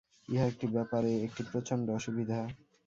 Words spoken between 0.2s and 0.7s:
ইহা এই